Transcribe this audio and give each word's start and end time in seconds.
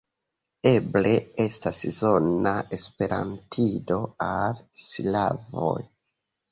Eble 0.69 1.11
estas 1.43 1.83
zona 1.99 2.55
esperantido 2.79 4.01
al 4.33 4.61
slavoj. 4.91 5.81